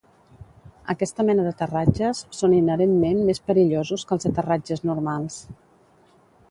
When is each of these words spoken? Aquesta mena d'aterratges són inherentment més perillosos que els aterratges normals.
Aquesta 0.93 1.25
mena 1.27 1.43
d'aterratges 1.47 2.21
són 2.39 2.57
inherentment 2.61 3.21
més 3.29 3.43
perillosos 3.51 4.09
que 4.09 4.19
els 4.19 4.31
aterratges 4.33 4.85
normals. 4.93 5.39